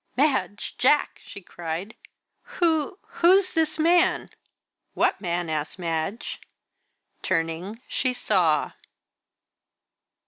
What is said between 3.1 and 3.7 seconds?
who's